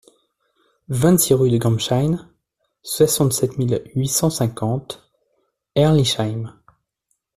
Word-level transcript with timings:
vingt-six 0.89 1.35
rue 1.35 1.51
de 1.51 1.59
Gambsheim, 1.59 2.27
soixante-sept 2.81 3.59
mille 3.59 3.83
huit 3.93 4.07
cent 4.07 4.31
cinquante 4.31 5.07
Herrlisheim 5.75 6.51